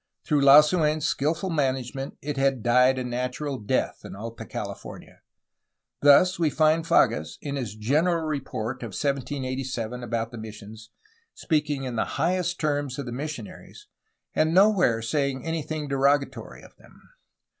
[0.25, 5.19] Through Lasuen's skilful management it had died a natural death in Alta Cahfornia.
[6.01, 10.89] Thus we find Fages, in his general report of 1787 about the missions,
[11.35, 13.85] speaking in the highest terms of the missionaries,
[14.33, 17.11] and nowhere saying anything derogatory of them.